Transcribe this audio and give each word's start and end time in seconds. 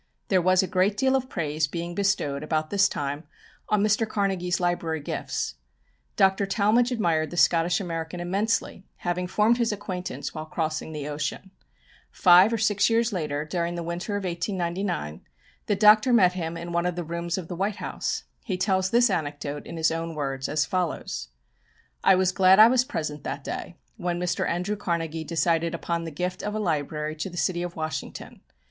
There 0.29 0.41
was 0.41 0.63
a 0.63 0.67
great 0.67 0.97
deal 0.97 1.15
of 1.15 1.29
praise 1.29 1.67
being 1.67 1.93
bestowed 1.93 2.41
about 2.41 2.71
this 2.71 2.89
time 2.89 3.25
on 3.69 3.83
Mr. 3.83 4.09
Carnegie's 4.09 4.59
library 4.59 4.99
gifts. 4.99 5.57
Dr. 6.15 6.47
Talmage 6.47 6.91
admired 6.91 7.29
the 7.29 7.37
Scottish 7.37 7.79
American 7.79 8.19
immensely, 8.19 8.83
having 9.05 9.27
formed 9.27 9.59
his 9.59 9.71
acquaintance 9.71 10.33
while 10.33 10.47
crossing 10.47 10.91
the 10.91 11.07
ocean. 11.07 11.51
Five 12.09 12.51
or 12.51 12.57
six 12.57 12.89
years 12.89 13.13
later, 13.13 13.45
during 13.45 13.75
the 13.75 13.83
winter 13.83 14.15
of 14.15 14.23
1899, 14.23 15.21
the 15.67 15.75
Doctor 15.75 16.11
met 16.11 16.33
him 16.33 16.57
in 16.57 16.71
one 16.71 16.87
of 16.87 16.95
the 16.95 17.03
rooms 17.03 17.37
of 17.37 17.47
the 17.47 17.55
White 17.55 17.75
House. 17.75 18.23
He 18.43 18.57
tells 18.57 18.89
this 18.89 19.11
anecdote 19.11 19.67
in 19.67 19.77
his 19.77 19.91
own 19.91 20.15
words, 20.15 20.49
as 20.49 20.65
follows: 20.65 21.27
"I 22.03 22.15
was 22.15 22.31
glad 22.31 22.57
I 22.57 22.69
was 22.69 22.83
present 22.83 23.23
that 23.25 23.43
day, 23.43 23.75
when 23.97 24.19
Mr. 24.19 24.49
Andrew 24.49 24.75
Carnegie 24.75 25.23
decided 25.23 25.75
upon 25.75 26.05
the 26.05 26.09
gift 26.09 26.41
of 26.41 26.55
a 26.55 26.59
library 26.59 27.15
to 27.17 27.29
the 27.29 27.37
city 27.37 27.61
of 27.61 27.75
Washington. 27.75 28.41